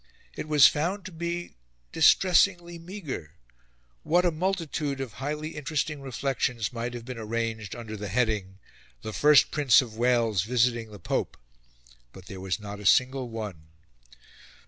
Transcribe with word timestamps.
It 0.35 0.47
was 0.47 0.65
found 0.65 1.05
to 1.05 1.11
be 1.11 1.57
distressingly 1.91 2.79
meagre: 2.79 3.33
what 4.01 4.25
a 4.25 4.31
multitude 4.31 4.99
of 4.99 5.13
highly 5.21 5.49
interesting 5.49 6.01
reflections 6.01 6.73
might 6.73 6.95
have 6.95 7.05
been 7.05 7.19
arranged 7.19 7.75
under 7.75 7.95
the 7.95 8.07
heading: 8.07 8.57
"The 9.03 9.13
First 9.13 9.51
Prince 9.51 9.79
of 9.79 9.95
Wales 9.97 10.41
visiting 10.41 10.89
the 10.89 10.97
Pope!" 10.97 11.37
But 12.13 12.25
there 12.25 12.41
was 12.41 12.59
not 12.59 12.79
a 12.79 12.85
single 12.87 13.29
one. 13.29 13.67